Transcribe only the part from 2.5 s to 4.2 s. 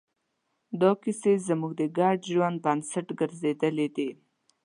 بنسټ ګرځېدلې دي.